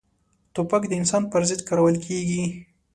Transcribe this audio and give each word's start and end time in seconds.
توپک 0.53 0.83
د 0.87 0.91
انسان 0.99 1.23
پر 1.31 1.41
ضد 1.49 1.61
کارول 1.69 1.95
کېږي. 2.05 2.43